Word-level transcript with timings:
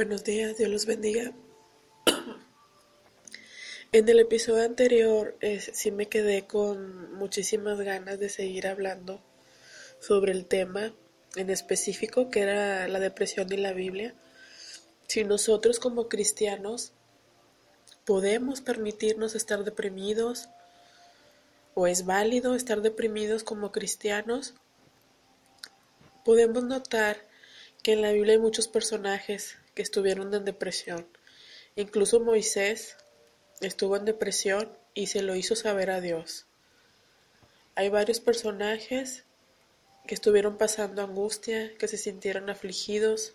Buenos 0.00 0.24
días, 0.24 0.56
Dios 0.56 0.70
los 0.70 0.86
bendiga. 0.86 1.30
En 3.92 4.08
el 4.08 4.18
episodio 4.18 4.64
anterior 4.64 5.36
sí 5.74 5.90
me 5.90 6.06
quedé 6.06 6.46
con 6.46 7.12
muchísimas 7.12 7.78
ganas 7.80 8.18
de 8.18 8.30
seguir 8.30 8.66
hablando 8.66 9.20
sobre 10.00 10.32
el 10.32 10.46
tema 10.46 10.94
en 11.36 11.50
específico 11.50 12.30
que 12.30 12.40
era 12.40 12.88
la 12.88 12.98
depresión 12.98 13.52
y 13.52 13.58
la 13.58 13.74
Biblia. 13.74 14.14
Si 15.06 15.22
nosotros 15.24 15.78
como 15.78 16.08
cristianos 16.08 16.94
podemos 18.06 18.62
permitirnos 18.62 19.34
estar 19.34 19.64
deprimidos 19.64 20.48
o 21.74 21.86
es 21.86 22.06
válido 22.06 22.54
estar 22.54 22.80
deprimidos 22.80 23.44
como 23.44 23.70
cristianos, 23.70 24.54
podemos 26.24 26.64
notar 26.64 27.18
que 27.82 27.92
en 27.92 28.00
la 28.00 28.12
Biblia 28.12 28.32
hay 28.32 28.40
muchos 28.40 28.66
personajes 28.66 29.59
que 29.74 29.82
estuvieron 29.82 30.32
en 30.34 30.44
depresión. 30.44 31.06
Incluso 31.76 32.20
Moisés 32.20 32.96
estuvo 33.60 33.96
en 33.96 34.04
depresión 34.04 34.76
y 34.94 35.06
se 35.06 35.22
lo 35.22 35.34
hizo 35.34 35.56
saber 35.56 35.90
a 35.90 36.00
Dios. 36.00 36.46
Hay 37.74 37.88
varios 37.88 38.20
personajes 38.20 39.24
que 40.06 40.14
estuvieron 40.14 40.58
pasando 40.58 41.02
angustia, 41.02 41.72
que 41.78 41.88
se 41.88 41.96
sintieron 41.96 42.50
afligidos, 42.50 43.34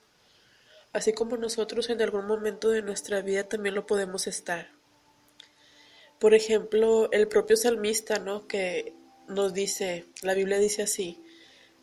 así 0.94 1.14
como 1.14 1.38
nosotros 1.38 1.90
en 1.90 2.02
algún 2.02 2.28
momento 2.28 2.70
de 2.70 2.82
nuestra 2.82 3.22
vida 3.22 3.48
también 3.48 3.76
lo 3.76 3.86
podemos 3.86 4.28
estar. 4.28 4.72
Por 6.20 6.34
ejemplo, 6.34 7.10
el 7.12 7.28
propio 7.28 7.58
salmista, 7.58 8.20
¿no? 8.20 8.48
Que 8.48 8.94
nos 9.28 9.54
dice, 9.54 10.06
la 10.22 10.34
Biblia 10.34 10.60
dice 10.60 10.84
así, 10.84 11.22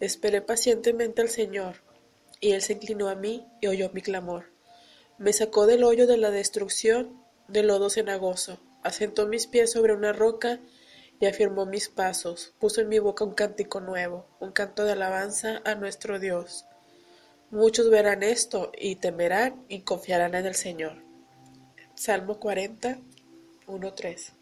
esperé 0.00 0.42
pacientemente 0.42 1.22
al 1.22 1.28
Señor 1.28 1.76
y 2.42 2.52
él 2.52 2.60
se 2.60 2.74
inclinó 2.74 3.08
a 3.08 3.14
mí 3.14 3.46
y 3.62 3.68
oyó 3.68 3.88
mi 3.94 4.02
clamor. 4.02 4.50
Me 5.16 5.32
sacó 5.32 5.66
del 5.66 5.84
hoyo 5.84 6.06
de 6.06 6.18
la 6.18 6.30
destrucción, 6.30 7.22
del 7.48 7.68
lodo 7.68 7.88
cenagoso, 7.88 8.58
asentó 8.82 9.26
mis 9.28 9.46
pies 9.46 9.70
sobre 9.70 9.94
una 9.94 10.12
roca 10.12 10.60
y 11.20 11.26
afirmó 11.26 11.66
mis 11.66 11.88
pasos, 11.88 12.52
puso 12.58 12.80
en 12.80 12.88
mi 12.88 12.98
boca 12.98 13.24
un 13.24 13.34
cántico 13.34 13.80
nuevo, 13.80 14.26
un 14.40 14.50
canto 14.50 14.84
de 14.84 14.92
alabanza 14.92 15.62
a 15.64 15.76
nuestro 15.76 16.18
Dios. 16.18 16.66
Muchos 17.52 17.88
verán 17.90 18.24
esto 18.24 18.72
y 18.76 18.96
temerán 18.96 19.64
y 19.68 19.82
confiarán 19.82 20.34
en 20.34 20.46
el 20.46 20.56
Señor. 20.56 20.96
Salmo 21.94 22.40
40, 22.40 22.98
1, 23.68 23.94
3. 23.94 24.32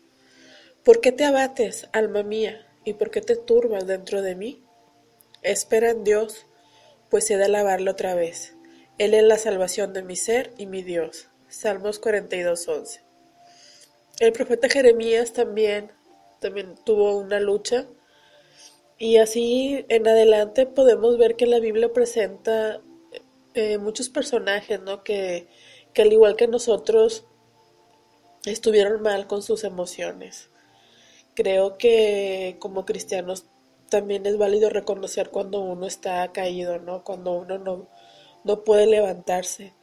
¿Por 0.85 1.03
qué 1.03 1.13
te 1.13 1.27
abates, 1.27 1.87
alma 1.93 2.23
mía, 2.23 2.67
y 2.83 2.95
por 2.95 3.11
qué 3.11 3.21
te 3.21 3.37
turbas 3.37 3.87
dentro 3.87 4.23
de 4.23 4.37
mí? 4.37 4.65
Espera 5.43 5.91
en 5.91 6.03
Dios, 6.03 6.47
pues 7.11 7.31
he 7.31 7.37
de 7.37 7.45
alabarlo 7.45 7.91
otra 7.91 8.15
vez. 8.15 8.55
Él 8.99 9.15
es 9.15 9.23
la 9.23 9.39
salvación 9.39 9.93
de 9.93 10.03
mi 10.03 10.17
ser 10.17 10.53
y 10.57 10.67
mi 10.67 10.83
Dios. 10.83 11.29
Salmos 11.49 12.01
42.11. 12.01 13.01
El 14.21 14.33
profeta 14.33 14.69
Jeremías 14.69 15.33
también, 15.33 15.91
también 16.41 16.75
tuvo 16.85 17.17
una 17.17 17.41
lucha 17.41 17.87
y 18.99 19.17
así 19.17 19.85
en 19.89 20.07
adelante 20.07 20.67
podemos 20.67 21.17
ver 21.17 21.35
que 21.35 21.47
la 21.47 21.59
Biblia 21.59 21.93
presenta 21.93 22.83
eh, 23.55 23.79
muchos 23.79 24.11
personajes, 24.11 24.81
¿no? 24.81 25.03
Que, 25.03 25.49
que 25.95 26.03
al 26.03 26.13
igual 26.13 26.37
que 26.37 26.47
nosotros 26.47 27.25
estuvieron 28.45 29.01
mal 29.03 29.27
con 29.27 29.43
sus 29.43 29.65
emociones. 29.65 30.51
Creo 31.35 31.79
que 31.79 32.57
como 32.59 32.85
cristianos 32.85 33.47
también 33.91 34.25
es 34.25 34.39
válido 34.39 34.71
reconocer 34.71 35.31
cuando 35.31 35.61
uno 35.61 35.87
está 35.87 36.33
caído, 36.33 36.79
¿no? 36.79 37.05
Cuando 37.05 37.33
uno 37.33 37.59
no, 37.59 37.89
no 38.45 38.65
puede 38.65 38.87
levantarse 38.87 39.75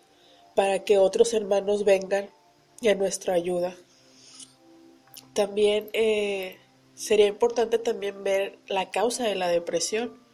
para 0.55 0.83
que 0.83 0.97
otros 0.97 1.33
hermanos 1.33 1.83
vengan 1.83 2.29
y 2.81 2.87
a 2.87 2.95
nuestra 2.95 3.33
ayuda. 3.35 3.75
También 5.33 5.89
eh, 5.93 6.57
sería 6.95 7.27
importante 7.27 7.77
también 7.77 8.23
ver 8.23 8.57
la 8.67 8.89
causa 8.89 9.25
de 9.25 9.35
la 9.35 9.49
depresión. 9.49 10.25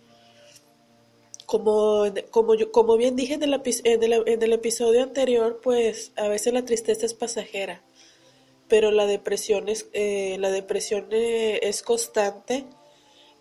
Como, 1.45 2.05
como, 2.31 2.53
como 2.71 2.95
bien 2.95 3.15
dije 3.15 3.33
en 3.33 3.43
el, 3.43 3.53
en 3.83 4.43
el 4.43 4.53
episodio 4.53 5.03
anterior, 5.03 5.59
pues 5.61 6.13
a 6.15 6.27
veces 6.29 6.53
la 6.53 6.63
tristeza 6.63 7.05
es 7.05 7.13
pasajera, 7.13 7.83
pero 8.69 8.91
la 8.91 9.05
depresión 9.05 9.67
es, 9.67 9.87
eh, 9.93 10.37
la 10.39 10.51
depresión 10.51 11.07
eh, 11.11 11.59
es 11.63 11.83
constante 11.83 12.65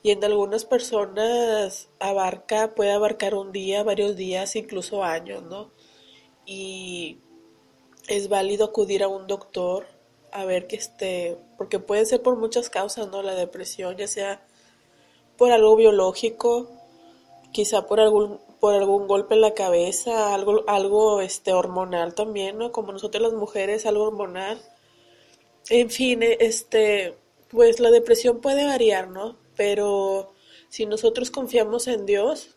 y 0.02 0.10
en 0.10 0.24
algunas 0.24 0.64
personas 0.64 1.88
abarca, 2.00 2.74
puede 2.74 2.92
abarcar 2.92 3.34
un 3.34 3.52
día, 3.52 3.84
varios 3.84 4.16
días, 4.16 4.56
incluso 4.56 5.04
años, 5.04 5.42
¿no? 5.44 5.70
Y 6.44 7.18
es 8.08 8.28
válido 8.28 8.64
acudir 8.64 9.02
a 9.04 9.08
un 9.08 9.26
doctor 9.26 9.86
a 10.32 10.44
ver 10.44 10.66
que 10.66 10.76
esté, 10.76 11.38
porque 11.56 11.78
puede 11.78 12.04
ser 12.06 12.22
por 12.22 12.36
muchas 12.36 12.68
causas, 12.70 13.08
¿no? 13.08 13.22
La 13.22 13.34
depresión, 13.34 13.96
ya 13.96 14.08
sea 14.08 14.42
por 15.36 15.52
algo 15.52 15.76
biológico, 15.76 16.68
quizá 17.52 17.86
por 17.86 18.00
algún 18.00 18.40
por 18.60 18.74
algún 18.74 19.08
golpe 19.08 19.34
en 19.34 19.40
la 19.40 19.54
cabeza, 19.54 20.34
algo 20.34 20.64
algo 20.68 21.20
este 21.20 21.52
hormonal 21.52 22.14
también, 22.14 22.58
¿no? 22.58 22.72
Como 22.72 22.92
nosotros 22.92 23.22
las 23.22 23.32
mujeres, 23.34 23.86
algo 23.86 24.04
hormonal. 24.04 24.60
En 25.70 25.90
fin, 25.90 26.22
este 26.22 27.16
pues 27.50 27.80
la 27.80 27.90
depresión 27.90 28.40
puede 28.40 28.64
variar, 28.66 29.08
¿no? 29.08 29.41
Pero 29.62 30.34
si 30.70 30.86
nosotros 30.86 31.30
confiamos 31.30 31.86
en 31.86 32.04
Dios, 32.04 32.56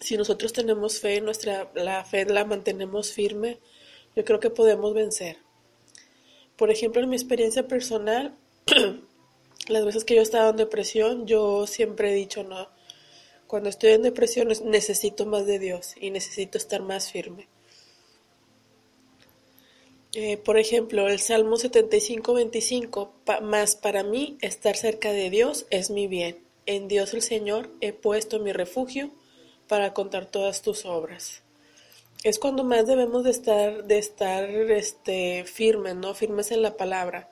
si 0.00 0.16
nosotros 0.16 0.54
tenemos 0.54 0.98
fe, 0.98 1.20
nuestra 1.20 1.70
la 1.74 2.02
fe 2.06 2.24
la 2.24 2.46
mantenemos 2.46 3.12
firme, 3.12 3.58
yo 4.16 4.24
creo 4.24 4.40
que 4.40 4.48
podemos 4.48 4.94
vencer. 4.94 5.36
Por 6.56 6.70
ejemplo, 6.70 7.02
en 7.02 7.10
mi 7.10 7.16
experiencia 7.16 7.68
personal, 7.68 8.34
las 9.68 9.84
veces 9.84 10.06
que 10.06 10.14
yo 10.14 10.20
he 10.20 10.22
estado 10.22 10.48
en 10.48 10.56
depresión, 10.56 11.26
yo 11.26 11.66
siempre 11.66 12.12
he 12.12 12.14
dicho, 12.14 12.44
no, 12.44 12.70
cuando 13.46 13.68
estoy 13.68 13.90
en 13.90 14.00
depresión 14.00 14.48
necesito 14.64 15.26
más 15.26 15.44
de 15.44 15.58
Dios 15.58 15.96
y 16.00 16.10
necesito 16.10 16.56
estar 16.56 16.80
más 16.80 17.12
firme. 17.12 17.46
Eh, 20.12 20.38
por 20.38 20.58
ejemplo, 20.58 21.08
el 21.08 21.20
Salmo 21.20 21.56
75, 21.56 22.34
25, 22.34 23.12
más 23.42 23.76
para 23.76 24.02
mí 24.02 24.36
estar 24.40 24.76
cerca 24.76 25.12
de 25.12 25.30
Dios 25.30 25.66
es 25.70 25.90
mi 25.90 26.08
bien. 26.08 26.38
En 26.66 26.88
Dios 26.88 27.14
el 27.14 27.22
Señor 27.22 27.70
he 27.80 27.92
puesto 27.92 28.40
mi 28.40 28.52
refugio 28.52 29.10
para 29.68 29.94
contar 29.94 30.26
todas 30.26 30.62
tus 30.62 30.84
obras. 30.84 31.42
Es 32.24 32.40
cuando 32.40 32.64
más 32.64 32.86
debemos 32.86 33.22
de 33.22 33.30
estar, 33.30 33.84
de 33.84 33.98
estar 33.98 34.50
este, 34.50 35.44
firmes, 35.44 35.94
¿no? 35.94 36.12
Firmes 36.12 36.50
en 36.50 36.62
la 36.62 36.76
palabra. 36.76 37.30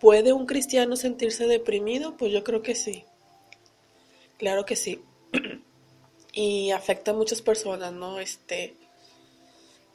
¿Puede 0.00 0.32
un 0.32 0.46
cristiano 0.46 0.96
sentirse 0.96 1.46
deprimido? 1.46 2.16
Pues 2.16 2.32
yo 2.32 2.42
creo 2.42 2.62
que 2.62 2.74
sí. 2.74 3.04
Claro 4.38 4.64
que 4.64 4.76
sí. 4.76 5.02
y 6.32 6.70
afecta 6.70 7.10
a 7.10 7.14
muchas 7.14 7.42
personas, 7.42 7.92
¿no? 7.92 8.18
Este, 8.18 8.74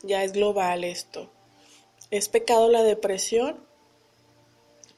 ya 0.04 0.24
es 0.24 0.34
global 0.34 0.84
esto. 0.84 1.32
¿Es 2.14 2.30
pecado 2.30 2.70
la 2.70 2.84
depresión? 2.84 3.56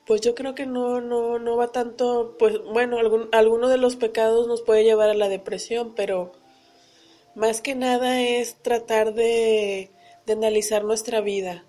Pues 0.06 0.20
yo 0.20 0.36
creo 0.36 0.54
que 0.54 0.66
no, 0.66 1.00
no, 1.00 1.40
no 1.40 1.56
va 1.56 1.72
tanto, 1.72 2.36
pues 2.38 2.62
bueno, 2.62 3.00
algún, 3.00 3.30
alguno 3.32 3.70
de 3.70 3.78
los 3.78 3.96
pecados 3.96 4.50
nos 4.50 4.62
puede 4.62 4.84
llevar 4.84 5.10
a 5.10 5.14
la 5.14 5.30
depresión, 5.30 5.94
pero 5.96 6.34
más 7.34 7.62
que 7.62 7.74
nada 7.74 8.22
es 8.22 8.56
tratar 8.56 9.14
de, 9.14 9.92
de 10.26 10.34
analizar 10.34 10.84
nuestra 10.84 11.22
vida, 11.22 11.64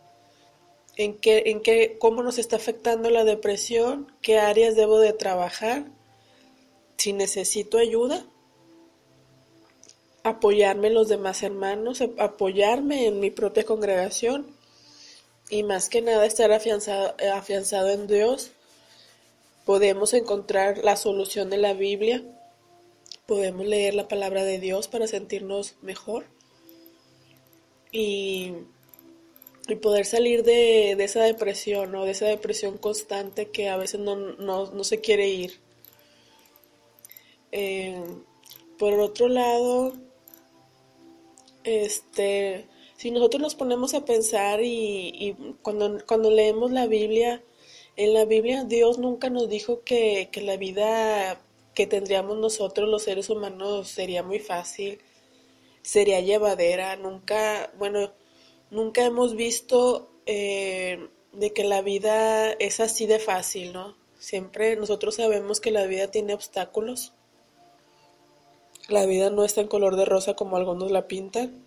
en 0.96 1.16
qué, 1.16 1.44
en 1.46 1.62
qué, 1.62 1.96
cómo 2.00 2.24
nos 2.24 2.38
está 2.38 2.56
afectando 2.56 3.08
la 3.08 3.22
depresión, 3.22 4.10
qué 4.22 4.40
áreas 4.40 4.74
debo 4.74 4.98
de 4.98 5.12
trabajar, 5.12 5.84
si 6.96 7.12
necesito 7.12 7.78
ayuda, 7.78 8.26
apoyarme 10.24 10.88
en 10.88 10.94
los 10.94 11.06
demás 11.06 11.44
hermanos, 11.44 12.02
apoyarme 12.18 13.06
en 13.06 13.20
mi 13.20 13.30
propia 13.30 13.62
congregación 13.62 14.55
y 15.48 15.62
más 15.62 15.88
que 15.88 16.02
nada 16.02 16.26
estar 16.26 16.52
afianzado, 16.52 17.14
eh, 17.18 17.28
afianzado 17.28 17.90
en 17.90 18.06
Dios, 18.06 18.50
podemos 19.64 20.14
encontrar 20.14 20.78
la 20.78 20.96
solución 20.96 21.50
de 21.50 21.58
la 21.58 21.72
Biblia, 21.72 22.22
podemos 23.26 23.66
leer 23.66 23.94
la 23.94 24.08
palabra 24.08 24.44
de 24.44 24.58
Dios 24.58 24.88
para 24.88 25.06
sentirnos 25.06 25.74
mejor 25.82 26.26
y, 27.90 28.52
y 29.68 29.74
poder 29.76 30.06
salir 30.06 30.44
de, 30.44 30.92
esa 30.92 31.22
depresión 31.24 31.94
o 31.94 32.04
de 32.04 32.12
esa 32.12 32.26
depresión 32.26 32.78
constante 32.78 33.50
que 33.50 33.68
a 33.68 33.76
veces 33.76 34.00
no, 34.00 34.16
no, 34.16 34.84
se 34.84 35.00
quiere 35.00 35.28
ir. 35.28 35.60
Eh, 37.50 38.00
por 38.78 39.00
otro 39.00 39.28
lado, 39.28 39.94
este 41.64 42.66
si 42.96 43.10
nosotros 43.10 43.42
nos 43.42 43.54
ponemos 43.54 43.94
a 43.94 44.04
pensar 44.04 44.60
y, 44.62 45.36
cuando, 45.62 45.98
cuando 46.06 46.30
leemos 46.30 46.70
la 46.70 46.86
Biblia, 46.86 47.42
en 47.96 48.14
la 48.14 48.24
Biblia 48.24 48.64
Dios 48.64 48.98
nunca 48.98 49.30
nos 49.30 49.48
dijo 49.48 49.82
que, 49.84 50.28
que 50.32 50.40
la 50.42 50.56
vida 50.56 51.40
que 51.74 51.86
tendríamos 51.86 52.38
nosotros 52.38 52.88
los 52.88 53.02
seres 53.02 53.28
humanos 53.28 53.88
sería 53.88 54.22
muy 54.22 54.38
fácil, 54.38 54.98
sería 55.82 56.20
llevadera, 56.20 56.96
nunca, 56.96 57.70
bueno, 57.78 58.12
nunca 58.70 59.04
hemos 59.04 59.36
visto 59.36 60.10
eh, 60.24 61.08
de 61.32 61.52
que 61.52 61.64
la 61.64 61.82
vida 61.82 62.52
es 62.52 62.80
así 62.80 63.06
de 63.06 63.18
fácil, 63.18 63.74
¿no? 63.74 63.94
Siempre 64.18 64.74
nosotros 64.76 65.16
sabemos 65.16 65.60
que 65.60 65.70
la 65.70 65.86
vida 65.86 66.10
tiene 66.10 66.32
obstáculos. 66.32 67.12
La 68.88 69.04
vida 69.04 69.28
no 69.28 69.44
está 69.44 69.60
en 69.60 69.68
color 69.68 69.96
de 69.96 70.06
rosa 70.06 70.34
como 70.34 70.56
algunos 70.56 70.90
la 70.90 71.06
pintan. 71.06 71.65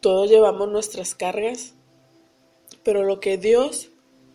Todos 0.00 0.30
llevamos 0.30 0.68
nuestras 0.68 1.16
cargas, 1.16 1.74
pero 2.84 3.02
lo 3.02 3.18
que 3.18 3.36
Dios, 3.36 3.90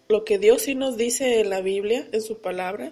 lo 0.10 0.26
que 0.26 0.38
Dios 0.38 0.64
sí 0.64 0.76
nos 0.76 0.98
dice 0.98 1.40
en 1.40 1.50
la 1.50 1.62
Biblia, 1.62 2.06
en 2.12 2.22
su 2.22 2.42
palabra, 2.42 2.92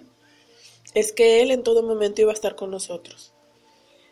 es 0.94 1.12
que 1.12 1.42
Él 1.42 1.50
en 1.50 1.64
todo 1.64 1.82
momento 1.82 2.22
iba 2.22 2.30
a 2.30 2.34
estar 2.34 2.56
con 2.56 2.70
nosotros, 2.70 3.34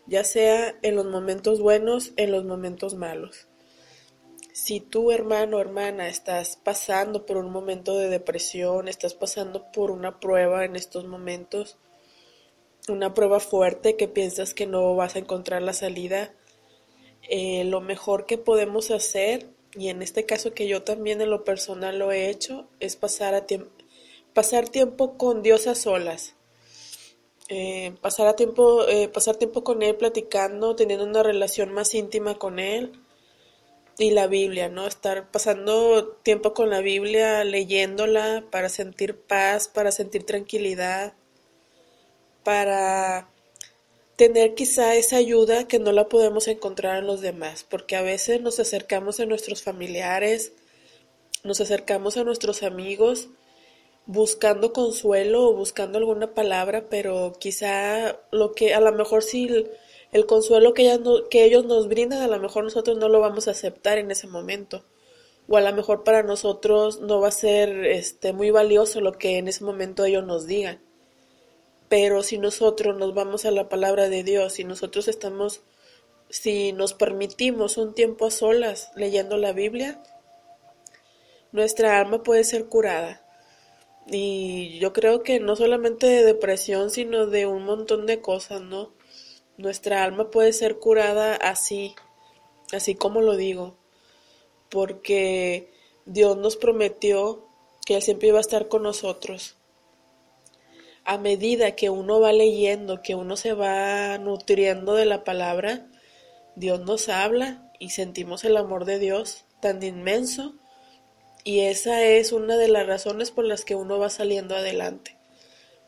ya 0.07 0.25
sea 0.25 0.79
en 0.83 0.95
los 0.95 1.07
momentos 1.07 1.61
buenos, 1.61 2.12
en 2.17 2.33
los 2.33 2.45
momentos 2.45 2.95
malos. 2.95 3.49
Si 4.53 4.81
tú, 4.81 5.11
hermano 5.11 5.57
o 5.57 5.61
hermana, 5.61 6.09
estás 6.09 6.57
pasando 6.62 7.25
por 7.25 7.39
un 7.39 7.51
momento 7.51 7.97
de 7.97 8.11
depresión, 8.11 8.89
estás 8.89 9.15
pasando 9.15 9.73
por 9.73 9.91
una 9.91 10.21
prueba 10.21 10.67
en 10.67 10.77
estos 10.77 11.07
momentos, 11.07 11.79
una 12.89 13.15
prueba 13.15 13.41
fuerte 13.41 13.97
que 13.97 14.07
piensas 14.07 14.53
que 14.53 14.67
no 14.67 14.95
vas 14.97 15.17
a 15.17 15.21
encontrar 15.21 15.62
la 15.62 15.73
salida, 15.73 16.35
eh, 17.29 17.65
lo 17.65 17.81
mejor 17.81 18.27
que 18.27 18.39
podemos 18.39 18.91
hacer, 18.91 19.49
y 19.75 19.89
en 19.89 20.03
este 20.03 20.27
caso 20.27 20.53
que 20.53 20.67
yo 20.67 20.83
también 20.83 21.21
en 21.21 21.31
lo 21.31 21.45
personal 21.45 21.99
lo 21.99 22.13
he 22.13 22.29
hecho, 22.29 22.69
es 22.81 22.97
pasar, 22.97 23.35
a 23.35 23.47
pasar 24.35 24.69
tiempo 24.69 25.17
con 25.17 25.43
Dios 25.43 25.67
a 25.67 25.75
solas. 25.75 26.35
Eh, 27.49 27.95
pasar, 28.01 28.29
a 28.29 28.37
tiempo, 28.37 28.87
eh, 28.87 29.09
pasar 29.09 29.37
tiempo 29.37 29.65
con 29.65 29.83
Él 29.83 29.97
platicando, 29.97 30.77
teniendo 30.77 31.05
una 31.05 31.25
relación 31.25 31.73
más 31.73 31.95
íntima 31.95 32.37
con 32.37 32.61
Él 32.61 32.93
y 33.99 34.11
la 34.13 34.29
Biblia, 34.29 34.69
¿no? 34.69 34.87
Estar 34.87 35.31
pasando 35.31 36.17
tiempo 36.23 36.55
con 36.55 36.71
la 36.71 36.81
Biblia, 36.81 37.43
leyéndola 37.45 38.45
para 38.51 38.69
sentir 38.69 39.17
paz, 39.21 39.69
para 39.69 39.91
sentir 39.91 40.25
tranquilidad, 40.25 41.15
para 42.45 43.29
tener 44.21 44.55
quizá 44.55 44.97
esa 44.97 45.17
ayuda 45.17 45.67
que 45.67 45.79
no 45.79 45.93
la 45.93 46.11
podemos 46.11 46.47
encontrar 46.47 46.99
en 46.99 47.07
los 47.07 47.23
demás, 47.23 47.65
porque 47.67 47.97
a 47.97 48.03
veces 48.03 48.43
nos 48.43 48.61
acercamos 48.61 49.19
a 49.19 49.25
nuestros 49.25 49.63
familiares, 49.63 50.53
nos 51.43 51.63
acercamos 51.63 52.19
a 52.19 52.25
nuestros 52.25 52.63
amigos 52.63 53.31
buscando 54.05 54.75
consuelo 54.75 55.49
o 55.49 55.55
buscando 55.55 55.97
alguna 55.97 56.35
palabra, 56.35 56.85
pero 56.91 57.33
quizá 57.41 58.21
lo 58.31 58.53
que 58.53 58.75
a 58.75 58.81
lo 58.81 58.93
mejor 58.93 59.23
sí 59.23 59.49
el, 60.13 60.27
consuelo 60.27 60.75
que, 60.75 61.01
que 61.31 61.47
ellos 61.47 61.65
nos 61.65 61.89
brindan, 61.89 62.21
a 62.21 62.29
lo 62.29 62.39
mejor 62.39 62.65
nosotros 62.65 62.99
no 62.99 63.09
lo 63.09 63.21
vamos 63.21 63.49
a 63.49 63.53
aceptar 63.53 63.97
en 63.97 64.11
ese 64.11 64.27
momento. 64.27 64.85
O 65.49 65.57
a 65.57 65.63
lo 65.63 65.73
mejor 65.73 66.05
para 66.05 66.23
nosotros 66.23 67.01
no 67.01 67.23
va 67.23 67.29
a 67.29 67.33
ser 67.33 67.87
este 67.87 68.35
muy 68.35 68.51
valioso 68.51 69.01
lo 69.01 69.13
que 69.13 69.39
en 69.39 69.49
ese 69.49 69.65
momento 69.65 70.05
ellos 70.05 70.27
nos 70.27 70.47
digan. 70.47 70.90
Pero 71.91 72.23
si 72.23 72.39
nosotros 72.39 72.97
nos 72.97 73.15
vamos 73.15 73.45
a 73.45 73.51
la 73.51 73.69
palabra 73.69 74.09
de 74.09 74.23
Dios, 74.23 74.53
si 74.53 74.65
nosotros 74.65 75.09
estamos, 75.09 75.63
si 76.29 76.73
nos 76.73 76.95
permitimos 76.95 77.79
un 77.79 77.95
tiempo 77.95 78.27
a 78.27 78.31
solas 78.31 78.93
leyendo 78.95 79.37
la 79.37 79.53
Biblia, 79.53 80.01
nuestra 81.51 81.99
alma 81.99 82.23
puede 82.23 82.45
ser 82.45 82.67
curada. 82.67 83.27
Y 84.07 84.79
yo 84.79 84.93
creo 84.93 85.25
que 85.25 85.41
no 85.41 85.57
solamente 85.57 86.07
de 86.07 86.23
depresión, 86.23 86.93
sino 86.93 87.27
de 87.27 87.47
un 87.47 87.65
montón 87.65 88.07
de 88.07 88.21
cosas, 88.21 88.61
¿no? 88.61 88.93
Nuestra 89.57 90.05
alma 90.05 90.31
puede 90.31 90.53
ser 90.53 90.79
curada 90.79 91.35
así, 91.35 91.97
así 92.71 92.95
como 92.95 93.21
lo 93.21 93.37
digo, 93.37 93.75
porque 94.69 95.73
Dios 96.07 96.37
nos 96.37 96.57
prometió 96.57 97.49
que 97.85 97.97
Él 97.97 98.03
siempre 98.03 98.29
iba 98.29 98.39
a 98.39 98.43
estar 98.43 98.69
con 98.69 98.85
nosotros 98.85 99.57
a 101.05 101.19
medida 101.19 101.73
que 101.73 101.91
uno 101.91 102.20
va 102.20 102.32
leyendo, 102.32 103.02
que 103.02 103.14
uno 103.14 103.37
se 103.37 103.52
va 103.52 104.19
nutriendo 104.19 104.94
de 104.94 105.06
la 105.06 105.25
palabra, 105.25 105.87
Dios 106.56 106.81
nos 106.81 107.08
habla 107.08 107.73
y 107.79 107.91
sentimos 107.91 108.44
el 108.44 108.56
amor 108.56 108.85
de 108.85 108.99
Dios 108.99 109.44
tan 109.61 109.82
inmenso. 109.82 110.55
Y 111.43 111.61
esa 111.61 112.05
es 112.05 112.32
una 112.32 112.56
de 112.56 112.69
las 112.69 112.87
razones 112.87 113.31
por 113.31 113.44
las 113.47 113.64
que 113.64 113.75
uno 113.75 113.99
va 113.99 114.11
saliendo 114.11 114.55
adelante, 114.55 115.17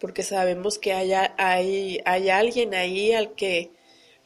porque 0.01 0.23
sabemos 0.23 0.79
que 0.79 0.95
hay, 0.95 1.13
hay, 1.13 2.29
alguien 2.31 2.75
ahí 2.75 3.13
al 3.13 3.35
que, 3.35 3.71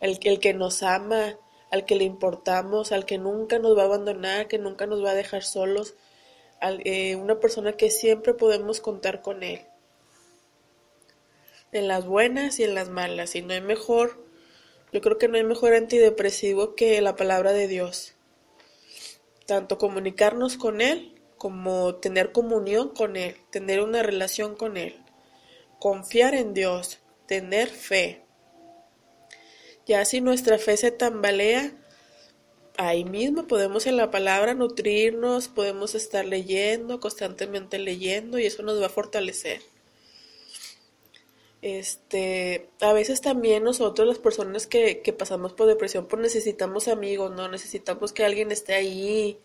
el, 0.01 0.21
que 0.21 0.55
nos 0.55 0.85
ama, 0.85 1.37
al 1.73 1.85
que 1.85 1.97
le 1.97 2.05
importamos, 2.05 2.93
al 2.93 3.07
que 3.07 3.19
nunca 3.19 3.59
nos 3.59 3.77
va 3.77 3.83
a 3.83 3.87
abandonar, 3.87 4.47
que 4.47 4.59
nunca 4.59 4.87
nos 4.87 5.05
va 5.05 5.11
a 5.11 5.15
dejar 5.15 5.43
solos, 5.43 5.95
eh, 6.63 7.17
una 7.17 7.41
persona 7.41 7.73
que 7.73 7.91
siempre 7.91 8.33
podemos 8.33 8.81
contar 8.81 9.21
con 9.21 9.43
él 9.43 9.67
en 11.73 11.89
las 11.89 12.07
buenas 12.07 12.59
y 12.61 12.65
en 12.65 12.75
las 12.75 12.89
malas. 12.89 13.35
Y 13.35 13.43
no 13.43 13.53
hay 13.53 13.61
mejor, 13.61 14.25
yo 14.93 15.01
creo 15.01 15.19
que 15.19 15.29
no 15.29 15.37
hay 15.37 15.45
mejor 15.45 15.75
antidepresivo 15.75 16.75
que 16.75 17.01
la 17.01 17.17
palabra 17.17 17.53
de 17.53 17.69
Dios. 17.69 18.15
Tanto 19.47 19.79
comunicarnos 19.79 20.57
con 20.57 20.81
Él 20.81 21.17
como 21.39 21.97
tener 21.97 22.33
comunión 22.33 22.91
con 22.91 23.17
Él, 23.17 23.37
tener 23.51 23.81
una 23.81 24.03
relación 24.03 24.57
con 24.57 24.77
Él, 24.77 24.97
confiar 25.79 26.35
en 26.35 26.55
Dios, 26.55 26.99
tener 27.27 27.69
fe. 27.69 28.25
Ya 29.87 30.05
si 30.05 30.21
nuestra 30.21 30.59
fe 30.59 30.77
se 30.77 30.91
tambalea, 30.91 31.73
ahí 32.77 33.05
mismo 33.05 33.47
podemos 33.47 33.87
en 33.87 33.97
la 33.97 34.11
palabra 34.11 34.55
nutrirnos, 34.55 35.49
podemos 35.49 35.95
estar 35.95 36.25
leyendo, 36.25 37.01
constantemente 37.01 37.79
leyendo 37.79 38.39
y 38.39 38.47
eso 38.47 38.63
nos 38.63 38.81
va 38.81 38.87
a 38.87 38.91
fortalecer. 38.91 39.61
Este, 41.67 42.71
a 42.81 42.93
veces 42.93 43.21
también 43.21 43.65
nosotros, 43.65 44.07
las 44.07 44.21
personas 44.21 44.69
que, 44.69 45.03
que 45.03 45.13
pasamos 45.13 45.53
por 45.53 45.67
depresión, 45.67 46.07
pues 46.07 46.23
necesitamos 46.23 46.87
amigos, 46.87 47.33
¿no? 47.35 47.49
Necesitamos 47.49 48.13
que 48.13 48.25
alguien 48.25 48.53
esté 48.53 48.75
ahí 48.75 49.41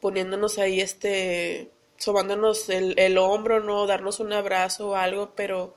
poniéndonos 0.00 0.58
ahí, 0.58 0.80
este, 0.80 1.70
sobándonos 1.98 2.68
el, 2.68 2.98
el 2.98 3.16
hombro, 3.16 3.60
¿no? 3.60 3.86
Darnos 3.86 4.18
un 4.18 4.32
abrazo 4.32 4.88
o 4.88 4.94
algo, 4.96 5.34
pero 5.36 5.76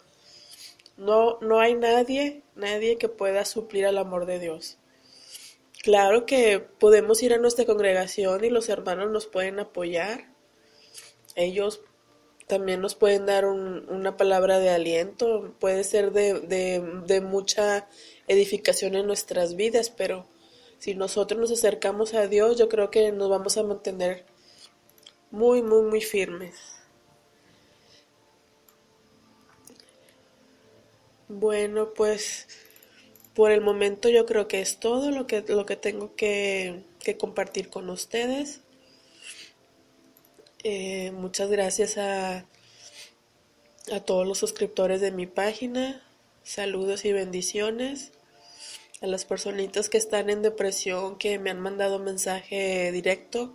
no, 0.98 1.38
no 1.42 1.60
hay 1.60 1.76
nadie, 1.76 2.42
nadie 2.56 2.98
que 2.98 3.08
pueda 3.08 3.46
suplir 3.46 3.86
al 3.86 4.00
amor 4.00 4.26
de 4.26 4.40
Dios. 4.40 4.80
Claro 5.84 6.26
que 6.26 6.60
podemos 6.60 7.22
ir 7.22 7.36
a 7.36 7.38
nuestra 7.38 7.66
congregación 7.66 8.44
y 8.44 8.50
los 8.50 8.70
hermanos 8.70 9.12
nos 9.12 9.28
pueden 9.28 9.60
apoyar. 9.60 10.32
Ellos 11.36 11.82
también 12.48 12.80
nos 12.82 12.96
pueden 12.96 13.26
dar 13.26 13.46
una 13.46 14.16
palabra 14.16 14.60
de 14.60 14.70
aliento, 14.70 15.54
puede 15.60 15.84
ser 15.84 16.12
de, 16.14 17.22
mucha 17.22 17.88
edificación 18.28 18.96
en 18.96 19.06
nuestras 19.06 19.56
vidas, 19.58 19.90
pero 19.90 20.26
si 20.80 20.96
nosotros 20.96 21.40
nos 21.40 21.52
acercamos 21.52 22.14
a 22.14 22.28
Dios, 22.28 22.58
yo 22.58 22.70
creo 22.70 22.90
que 22.90 23.12
nos 23.12 23.30
vamos 23.30 23.58
a 23.58 23.64
mantener 23.64 24.26
muy, 25.30 25.62
muy, 25.62 25.82
muy 25.84 26.02
firmes. 26.02 26.56
Bueno, 31.28 31.94
pues 31.94 32.48
por 33.36 33.52
el 33.52 33.60
momento 33.60 34.08
yo 34.08 34.26
creo 34.26 34.48
que 34.48 34.62
es 34.62 34.80
todo 34.80 35.12
lo 35.12 35.28
que, 35.28 35.44
lo 35.50 35.66
que 35.66 35.76
tengo 35.76 36.16
que 36.16 36.84
compartir 37.20 37.70
con 37.70 37.90
ustedes. 37.90 38.62
Eh, 40.70 41.12
muchas 41.12 41.50
gracias 41.50 41.98
a, 41.98 42.40
a 43.90 44.00
todos 44.04 44.28
los 44.28 44.38
suscriptores 44.38 45.00
de 45.00 45.12
mi 45.12 45.26
página. 45.26 46.06
Saludos 46.44 47.06
y 47.06 47.14
bendiciones. 47.14 48.12
A 49.00 49.08
las 49.08 49.24
personitas 49.24 49.88
que 49.88 49.98
están 49.98 50.30
en 50.30 50.42
depresión, 50.42 51.18
que 51.18 51.40
me 51.40 51.52
han 51.52 51.62
mandado 51.62 52.00
mensaje 52.00 52.92
directo. 52.92 53.54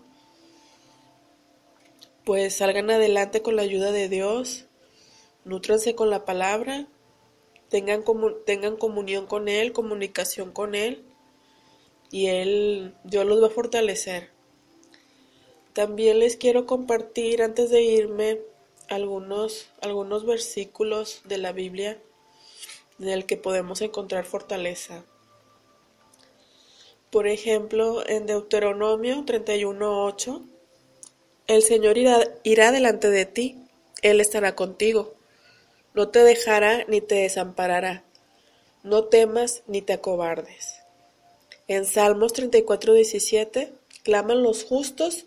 Pues 2.25 2.57
salgan 2.57 2.91
adelante 2.91 3.43
con 3.43 3.57
la 3.57 3.63
ayuda 3.63 3.93
de 3.93 4.09
Dios. 4.09 4.65
Nútranse 5.45 5.95
con 5.95 6.09
la 6.09 6.25
palabra. 6.25 6.87
Tengan, 7.69 8.05
tengan 8.47 8.79
comunión 8.79 9.27
con 9.27 9.49
Él, 9.49 9.75
comunicación 9.75 10.51
con 10.51 10.75
Él. 10.75 11.05
Y 12.11 12.29
Él, 12.29 12.95
Dios 13.05 13.27
los 13.27 13.43
va 13.43 13.49
a 13.49 13.51
fortalecer. 13.51 14.32
También 15.73 16.19
les 16.19 16.37
quiero 16.37 16.67
compartir 16.67 17.43
antes 17.43 17.71
de 17.71 17.83
irme 17.83 18.41
algunos, 18.89 19.71
algunos 19.81 20.27
versículos 20.27 21.23
de 21.25 21.39
la 21.39 21.53
Biblia 21.53 21.99
en 22.99 23.09
el 23.09 23.25
que 23.27 23.37
podemos 23.37 23.81
encontrar 23.81 24.25
fortaleza. 24.25 25.05
Por 27.11 27.27
ejemplo, 27.27 28.07
en 28.07 28.27
Deuteronomio 28.27 29.25
31.8, 29.25 30.43
el 31.47 31.63
Señor 31.63 31.99
irá, 31.99 32.21
irá 32.43 32.71
delante 32.71 33.11
de 33.11 33.27
ti, 33.27 33.59
Él 34.03 34.21
estará 34.21 34.55
contigo, 34.55 35.15
no 35.95 36.09
te 36.09 36.21
dejará 36.21 36.85
ni 36.87 37.01
te 37.01 37.17
desamparará, 37.17 38.05
no 38.83 39.05
temas 39.05 39.63
ni 39.67 39.83
te 39.83 39.95
acobardes. 39.95 40.77
En 41.69 41.87
Salmos 41.87 42.35
34.17 42.35 43.71
Claman 44.03 44.43
los 44.43 44.65
justos 44.65 45.27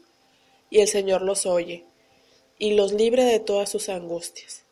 y 0.75 0.82
el 0.82 0.89
Señor 0.89 1.22
los 1.22 1.46
oye 1.46 1.86
y 2.60 2.74
los 2.74 2.91
libre 2.91 3.24
de 3.24 3.39
todas 3.39 3.70
sus 3.70 3.88
angustias. 3.88 4.65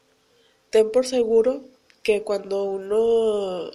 Ten 0.69 0.91
por 0.91 1.07
seguro 1.07 1.61
que 2.03 2.23
cuando 2.23 2.65
uno 2.65 3.71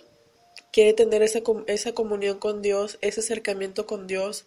quiere 0.70 0.92
tener 0.92 1.22
esa, 1.22 1.40
esa 1.68 1.94
comunión 1.94 2.38
con 2.38 2.60
Dios, 2.60 2.98
ese 3.00 3.20
acercamiento 3.20 3.86
con 3.86 4.06
Dios, 4.06 4.44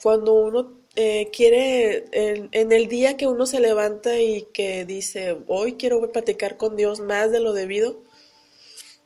cuando 0.00 0.34
uno 0.34 0.78
eh, 0.94 1.28
quiere, 1.32 2.04
en, 2.12 2.50
en, 2.52 2.70
el 2.70 2.86
día 2.86 3.16
que 3.16 3.26
uno 3.26 3.46
se 3.46 3.58
levanta 3.58 4.20
y 4.20 4.42
que 4.52 4.84
dice, 4.84 5.38
hoy 5.48 5.72
quiero 5.72 6.12
platicar 6.12 6.56
con 6.56 6.76
Dios 6.76 7.00
más 7.00 7.32
de 7.32 7.40
lo 7.40 7.52
debido, 7.52 8.00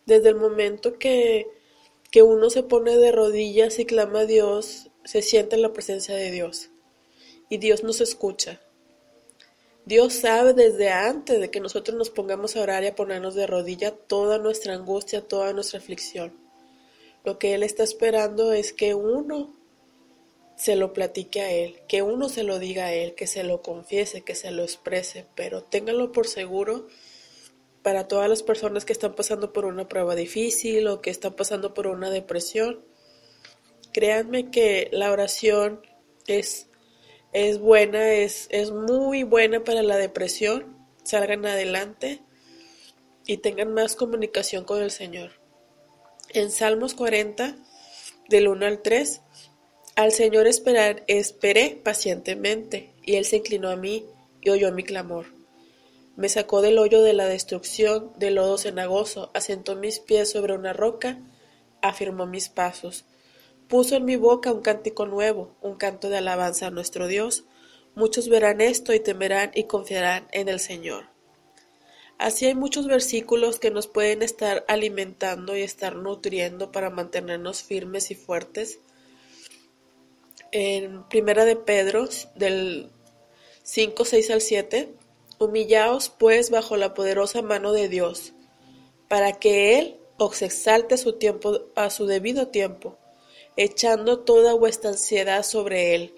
desde 0.05 0.29
el 0.29 0.35
momento 0.35 0.99
que, 0.99 1.47
que 2.11 2.21
uno 2.21 2.51
se 2.51 2.63
pone 2.63 2.99
de 2.99 3.11
rodillas 3.11 3.79
y 3.79 3.87
clama 3.87 4.21
a 4.21 4.27
Dios, 4.27 4.91
se 5.05 5.23
siente 5.23 5.57
en 5.57 5.63
la 5.63 5.73
presencia 5.73 6.15
de 6.15 6.31
Dios 6.31 6.69
y 7.51 7.59
Dios 7.59 7.83
nos 7.83 8.01
escucha. 8.01 8.59
Dios 9.85 10.15
sabe 10.15 10.55
desde 10.55 10.91
antes 10.91 11.41
de 11.41 11.51
que 11.51 11.61
nosotros 11.61 11.97
nos 11.99 12.11
pongamos 12.11 12.55
a 12.55 12.63
orar 12.63 12.85
y 12.85 12.87
a 12.87 12.95
ponernos 12.95 13.35
de 13.35 13.47
rodilla 13.47 13.91
toda 13.91 14.39
nuestra 14.39 14.75
angustia, 14.75 15.27
toda 15.27 15.53
nuestra 15.53 15.81
aflicción. 15.81 16.33
Lo 17.25 17.39
que 17.39 17.55
Él 17.55 17.63
está 17.63 17.83
esperando 17.83 18.53
es 18.53 18.73
que 18.73 18.95
uno 18.95 19.53
se 20.57 20.77
lo 20.77 20.93
platique 20.93 21.41
a 21.41 21.51
Él, 21.51 21.81
que 21.89 22.03
uno 22.03 22.29
se 22.29 22.45
lo 22.45 22.59
diga 22.59 22.87
a 22.87 22.93
Él, 22.93 23.15
que 23.15 23.27
se 23.27 23.43
lo 23.43 23.63
confiese, 23.63 24.23
que 24.23 24.35
se 24.35 24.53
lo 24.53 24.63
exprese, 24.63 25.27
pero 25.35 25.63
ténganlo 25.63 26.13
por 26.13 26.29
seguro 26.29 26.87
para 27.83 28.07
todas 28.07 28.29
las 28.29 28.43
personas 28.43 28.85
que 28.85 28.93
están 28.93 29.15
pasando 29.15 29.53
por 29.53 29.65
una 29.65 29.89
prueba 29.89 30.15
difícil 30.15 30.87
o 30.87 31.01
que 31.01 31.11
están 31.11 31.33
pasando 31.33 31.75
por 31.75 31.89
una 31.89 32.11
depresión. 32.11 32.85
Créanme 33.93 34.51
que 34.51 34.89
la 34.93 35.11
oración 35.11 35.81
es 36.27 36.70
es 37.33 37.59
buena, 37.59 38.13
es, 38.13 38.49
es 38.51 38.71
muy 38.73 39.23
buena 39.23 39.63
para 39.63 39.83
la 39.83 39.97
depresión. 39.97 40.77
Salgan 41.05 41.47
adelante 41.47 42.21
y 43.27 43.39
tengan 43.39 43.73
más 43.73 43.97
comunicación 43.97 44.65
con 44.65 44.83
el 44.83 44.91
Señor. 44.91 45.33
En 46.31 46.51
Salmos 46.51 46.95
40, 46.95 47.57
del 48.29 48.49
1 48.49 48.67
al 48.67 48.83
3, 48.83 49.21
al 49.97 50.13
Señor 50.13 50.47
esperar, 50.47 51.05
esperé 51.07 51.81
pacientemente, 51.83 52.93
y 53.05 53.17
Él 53.17 53.25
se 53.25 53.37
inclinó 53.37 53.71
a 53.71 53.77
mí 53.77 54.05
y 54.41 54.51
oyó 54.51 54.73
mi 54.73 54.83
clamor. 54.83 55.27
Me 56.17 56.29
sacó 56.29 56.63
del 56.63 56.79
hoyo 56.79 57.03
de 57.03 57.13
la 57.13 57.27
destrucción, 57.27 58.13
del 58.17 58.35
lodo 58.37 58.59
cenagoso, 58.59 59.31
asentó 59.35 59.75
mis 59.75 60.01
pies 60.01 60.31
sobre 60.31 60.55
una 60.55 60.73
roca, 60.73 61.19
afirmó 61.83 62.27
mis 62.27 62.49
pasos 62.49 63.05
puso 63.71 63.95
en 63.95 64.05
mi 64.05 64.17
boca 64.17 64.53
un 64.53 64.63
cántico 64.63 65.07
nuevo, 65.07 65.55
un 65.63 65.77
canto 65.77 66.09
de 66.11 66.19
alabanza 66.19 66.67
a 66.67 66.71
nuestro 66.71 67.07
Dios. 67.07 67.45
Muchos 67.95 68.29
verán 68.29 68.61
esto 68.61 68.93
y 68.93 68.99
temerán 68.99 69.53
y 69.55 69.65
confiarán 69.65 70.27
en 70.33 70.49
el 70.49 70.59
Señor. 70.59 71.07
Así 72.19 72.47
hay 72.47 72.57
muchos 72.57 72.89
versículos 72.89 73.61
que 73.61 73.71
nos 73.71 73.87
pueden 73.87 74.23
estar 74.23 74.65
alimentando 74.67 75.57
y 75.57 75.63
estar 75.63 75.95
nutriendo 75.95 76.73
para 76.73 76.91
mantenernos 76.91 77.63
firmes 77.63 78.11
y 78.11 78.17
fuertes. 78.17 78.81
En 80.51 81.05
Primera 81.09 81.45
de 81.45 81.55
Pedro, 81.55 82.09
del 82.35 82.91
5, 83.63 84.05
6 84.05 84.31
al 84.31 84.41
7, 84.41 84.95
humillaos 85.39 86.09
pues 86.11 86.51
bajo 86.51 86.77
la 86.77 86.93
poderosa 86.93 87.41
mano 87.41 87.73
de 87.73 87.89
Dios, 87.89 88.33
para 89.07 89.33
que 89.35 89.79
Él 89.79 89.97
os 90.19 90.43
exalte 90.43 90.97
su 90.97 91.13
tiempo, 91.15 91.67
a 91.77 91.89
su 91.89 92.07
debido 92.07 92.49
tiempo 92.49 92.99
echando 93.57 94.21
toda 94.21 94.55
vuestra 94.55 94.91
ansiedad 94.91 95.43
sobre 95.43 95.95
Él, 95.95 96.15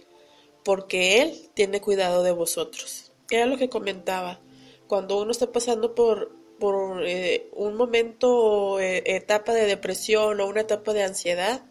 porque 0.65 1.23
Él 1.23 1.51
tiene 1.55 1.81
cuidado 1.81 2.23
de 2.23 2.33
vosotros. 2.33 3.13
Era 3.31 3.47
lo 3.47 3.57
que 3.57 3.69
comentaba. 3.69 4.41
Cuando 4.87 5.21
uno 5.21 5.31
está 5.31 5.51
pasando 5.51 5.95
por, 5.95 6.37
por 6.59 7.07
eh, 7.07 7.49
un 7.53 7.75
momento 7.77 8.31
o 8.35 8.81
eh, 8.81 9.03
etapa 9.07 9.53
de 9.53 9.67
depresión 9.67 10.41
o 10.41 10.47
una 10.47 10.61
etapa 10.61 10.93
de 10.93 11.03
ansiedad, 11.05 11.65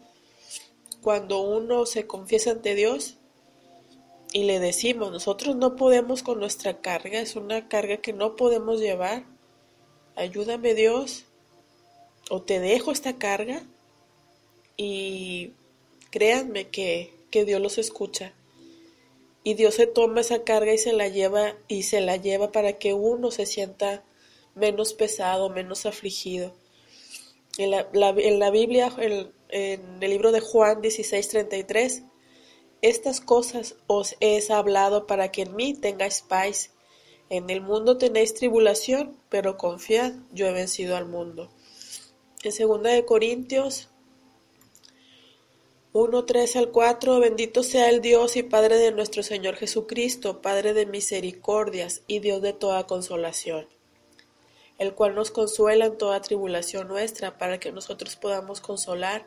cuando 1.02 1.40
uno 1.40 1.84
se 1.86 2.06
confiesa 2.06 2.52
ante 2.52 2.74
Dios 2.74 3.16
y 4.32 4.44
le 4.44 4.60
decimos, 4.60 5.12
nosotros 5.12 5.56
no 5.56 5.76
podemos 5.76 6.22
con 6.22 6.38
nuestra 6.38 6.80
carga, 6.80 7.20
es 7.20 7.36
una 7.36 7.68
carga 7.68 7.98
que 7.98 8.12
no 8.12 8.34
podemos 8.36 8.80
llevar, 8.80 9.24
ayúdame 10.16 10.74
Dios, 10.74 11.26
o 12.30 12.40
te 12.40 12.60
dejo 12.60 12.92
esta 12.92 13.18
carga, 13.18 13.62
y 14.84 15.52
créanme 16.10 16.68
que, 16.68 17.14
que 17.30 17.44
Dios 17.44 17.60
los 17.60 17.78
escucha. 17.78 18.34
Y 19.44 19.54
Dios 19.54 19.74
se 19.74 19.86
toma 19.86 20.22
esa 20.22 20.42
carga 20.42 20.72
y 20.72 20.78
se 20.78 20.92
la 20.92 21.06
lleva 21.06 21.54
y 21.68 21.84
se 21.84 22.00
la 22.00 22.16
lleva 22.16 22.50
para 22.50 22.78
que 22.78 22.92
uno 22.92 23.30
se 23.30 23.46
sienta 23.46 24.02
menos 24.56 24.92
pesado, 24.94 25.50
menos 25.50 25.86
afligido. 25.86 26.52
En 27.58 27.70
la, 27.70 27.88
en 27.92 28.38
la 28.40 28.50
Biblia, 28.50 28.92
en, 28.98 29.30
en, 29.50 30.02
el 30.02 30.10
libro 30.10 30.32
de 30.32 30.40
Juan 30.40 30.82
16:33, 30.82 32.04
estas 32.80 33.20
cosas 33.20 33.76
os 33.86 34.16
he 34.18 34.42
hablado 34.52 35.06
para 35.06 35.30
que 35.30 35.42
en 35.42 35.54
mí 35.54 35.74
tengáis 35.74 36.22
paz. 36.22 36.70
En 37.30 37.50
el 37.50 37.60
mundo 37.60 37.98
tenéis 37.98 38.34
tribulación, 38.34 39.16
pero 39.28 39.56
confiad, 39.56 40.12
yo 40.32 40.46
he 40.46 40.52
vencido 40.52 40.96
al 40.96 41.06
mundo. 41.06 41.50
En 42.42 42.50
2 42.50 42.82
de 42.82 43.04
Corintios 43.04 43.91
1, 45.94 46.24
3 46.24 46.56
al 46.56 46.70
4 46.70 47.20
Bendito 47.20 47.62
sea 47.62 47.90
el 47.90 48.00
Dios 48.00 48.36
y 48.36 48.42
Padre 48.42 48.78
de 48.78 48.92
nuestro 48.92 49.22
Señor 49.22 49.56
Jesucristo, 49.56 50.40
Padre 50.40 50.72
de 50.72 50.86
misericordias 50.86 52.00
y 52.06 52.20
Dios 52.20 52.40
de 52.40 52.54
toda 52.54 52.86
consolación, 52.86 53.66
el 54.78 54.94
cual 54.94 55.14
nos 55.14 55.30
consuela 55.30 55.84
en 55.84 55.98
toda 55.98 56.22
tribulación 56.22 56.88
nuestra, 56.88 57.36
para 57.36 57.60
que 57.60 57.72
nosotros 57.72 58.16
podamos 58.16 58.62
consolar 58.62 59.26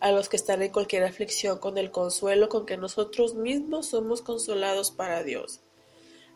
a 0.00 0.10
los 0.10 0.28
que 0.28 0.34
están 0.34 0.62
en 0.62 0.72
cualquier 0.72 1.04
aflicción 1.04 1.58
con 1.58 1.78
el 1.78 1.92
consuelo 1.92 2.48
con 2.48 2.66
que 2.66 2.76
nosotros 2.76 3.36
mismos 3.36 3.86
somos 3.86 4.20
consolados 4.20 4.90
para 4.90 5.22
Dios. 5.22 5.60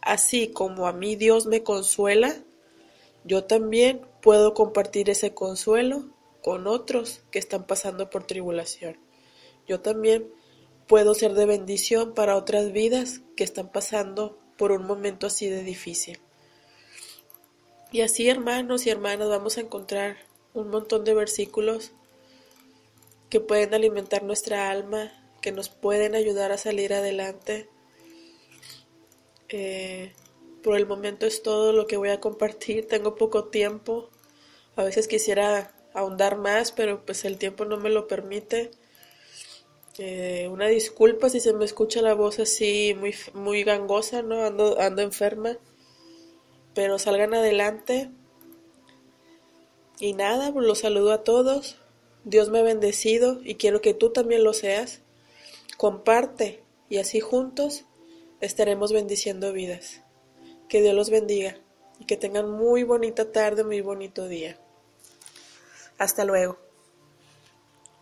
Así 0.03 0.53
como 0.53 0.87
a 0.87 0.93
mí 0.93 1.17
Dios 1.17 1.47
me 1.47 1.65
consuela, 1.65 2.37
yo 3.25 3.43
también 3.43 4.03
puedo 4.23 4.55
compartir 4.55 5.11
ese 5.11 5.35
consuelo 5.35 6.05
con 6.45 6.69
otros 6.69 7.23
que 7.33 7.41
están 7.41 7.67
pasando 7.67 8.09
por 8.09 8.25
tribulación 8.25 9.04
yo 9.67 9.81
también 9.81 10.31
puedo 10.87 11.15
ser 11.15 11.35
de 11.35 11.47
bendición 11.47 12.15
para 12.15 12.37
otras 12.37 12.73
vidas 12.73 13.23
que 13.37 13.45
están 13.45 13.71
pasando 13.71 14.39
por 14.57 14.73
un 14.73 14.87
momento 14.87 15.27
así 15.27 15.49
de 15.49 15.63
difícil. 15.63 16.21
Y 17.91 18.01
así, 18.01 18.29
hermanos 18.29 18.87
y 18.87 18.91
hermanas, 18.91 19.29
vamos 19.29 19.57
a 19.57 19.61
encontrar 19.61 20.17
un 20.53 20.69
montón 20.69 21.05
de 21.05 21.15
versículos 21.15 21.93
que 23.31 23.41
pueden 23.41 23.75
alimentar 23.75 24.23
nuestra 24.23 24.71
alma, 24.71 25.13
que 25.41 25.53
nos 25.53 25.69
pueden 25.69 26.15
ayudar 26.15 26.53
a 26.53 26.59
salir 26.59 26.93
adelante. 26.93 27.69
Eh, 29.49 30.13
por 30.63 30.77
el 30.77 30.87
momento 30.87 31.27
es 31.27 31.43
todo 31.43 31.73
lo 31.73 31.87
que 31.87 31.97
voy 31.97 32.11
a 32.11 32.21
compartir. 32.21 32.89
Tengo 32.89 33.15
poco 33.15 33.45
tiempo. 33.45 34.11
A 34.77 34.83
veces 34.83 35.07
quisiera 35.07 35.73
ahondar 35.93 36.37
más, 36.37 36.73
pero 36.73 37.05
pues 37.05 37.25
el 37.25 37.39
tiempo 37.39 37.65
no 37.65 37.77
me 37.77 37.91
lo 37.91 38.09
permite. 38.09 38.71
Una 39.99 40.67
disculpa 40.67 41.29
si 41.29 41.39
se 41.39 41.53
me 41.53 41.65
escucha 41.65 42.03
la 42.03 42.15
voz 42.15 42.41
así 42.41 42.97
muy, 42.99 43.15
muy 43.33 43.63
gangosa, 43.63 44.23
¿no? 44.23 44.45
Ando, 44.45 44.81
ando 44.81 45.03
enferma. 45.03 45.57
Pero 46.75 46.99
salgan 46.99 47.35
adelante. 47.35 48.11
Y 50.01 50.15
nada, 50.15 50.53
pues 50.53 50.67
los 50.67 50.81
saludo 50.81 51.13
a 51.13 51.23
todos. 51.23 51.77
Dios 52.25 52.49
me 52.49 52.59
ha 52.59 52.63
bendecido 52.63 53.41
y 53.45 53.55
quiero 53.55 53.81
que 53.81 53.95
tú 53.95 54.11
también 54.11 54.43
lo 54.43 54.53
seas. 54.53 55.01
Comparte 55.77 56.65
y 56.89 56.99
así 56.99 57.21
juntos 57.21 57.85
estaremos 58.41 58.93
bendiciendo 58.93 59.53
vidas. 59.53 60.03
Que 60.69 60.83
Dios 60.83 60.95
los 60.95 61.11
bendiga 61.11 61.57
y 62.01 62.07
que 62.07 62.17
tengan 62.17 62.51
muy 62.51 62.83
bonita 62.83 63.31
tarde, 63.31 63.63
muy 63.63 63.81
bonito 63.81 64.27
día. 64.27 64.59
Hasta 65.99 66.25
luego. 66.25 66.64